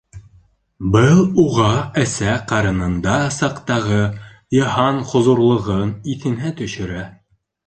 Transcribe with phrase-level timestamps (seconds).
[0.93, 1.67] Был уға
[2.03, 4.01] әсә ҡарынында саҡтағы
[4.61, 7.07] «йыһан хозурлығы»н иҫенә төшөрә.